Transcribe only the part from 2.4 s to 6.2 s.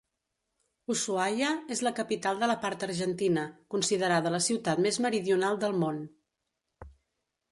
de la part argentina, considerada la ciutat més meridional del món.